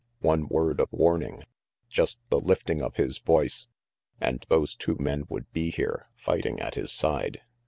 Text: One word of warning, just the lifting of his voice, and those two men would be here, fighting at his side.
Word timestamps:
One 0.21 0.47
word 0.47 0.79
of 0.79 0.91
warning, 0.91 1.43
just 1.87 2.17
the 2.31 2.39
lifting 2.39 2.81
of 2.81 2.95
his 2.95 3.19
voice, 3.19 3.67
and 4.19 4.43
those 4.49 4.75
two 4.75 4.97
men 4.99 5.25
would 5.29 5.51
be 5.53 5.69
here, 5.69 6.09
fighting 6.15 6.59
at 6.59 6.73
his 6.73 6.91
side. 6.91 7.41